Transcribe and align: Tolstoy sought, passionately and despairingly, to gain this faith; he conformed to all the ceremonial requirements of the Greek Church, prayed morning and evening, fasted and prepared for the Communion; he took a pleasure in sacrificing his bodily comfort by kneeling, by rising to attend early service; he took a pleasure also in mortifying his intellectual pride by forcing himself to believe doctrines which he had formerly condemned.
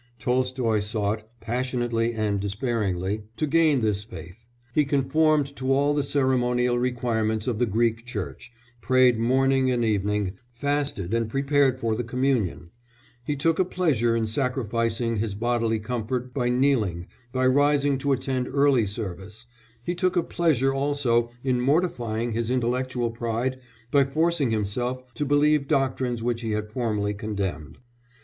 Tolstoy 0.17 0.79
sought, 0.79 1.29
passionately 1.39 2.13
and 2.15 2.39
despairingly, 2.39 3.21
to 3.37 3.45
gain 3.45 3.81
this 3.81 4.03
faith; 4.03 4.47
he 4.73 4.83
conformed 4.83 5.55
to 5.57 5.71
all 5.71 5.93
the 5.93 6.01
ceremonial 6.01 6.79
requirements 6.79 7.45
of 7.45 7.59
the 7.59 7.67
Greek 7.67 8.03
Church, 8.03 8.51
prayed 8.81 9.19
morning 9.19 9.69
and 9.69 9.85
evening, 9.85 10.33
fasted 10.55 11.13
and 11.13 11.29
prepared 11.29 11.79
for 11.79 11.95
the 11.95 12.03
Communion; 12.03 12.71
he 13.23 13.35
took 13.35 13.59
a 13.59 13.63
pleasure 13.63 14.15
in 14.15 14.25
sacrificing 14.25 15.17
his 15.17 15.35
bodily 15.35 15.77
comfort 15.77 16.33
by 16.33 16.49
kneeling, 16.49 17.05
by 17.31 17.45
rising 17.45 17.99
to 17.99 18.11
attend 18.11 18.47
early 18.47 18.87
service; 18.87 19.45
he 19.83 19.93
took 19.93 20.15
a 20.17 20.23
pleasure 20.23 20.73
also 20.73 21.29
in 21.43 21.61
mortifying 21.61 22.31
his 22.31 22.49
intellectual 22.49 23.11
pride 23.11 23.59
by 23.91 24.03
forcing 24.03 24.49
himself 24.49 25.13
to 25.13 25.27
believe 25.27 25.67
doctrines 25.67 26.23
which 26.23 26.41
he 26.41 26.53
had 26.53 26.71
formerly 26.71 27.13
condemned. 27.13 27.77